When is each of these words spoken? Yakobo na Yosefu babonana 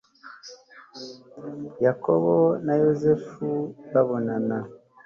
Yakobo 1.85 2.35
na 2.65 2.73
Yosefu 2.81 3.47
babonana 3.91 4.57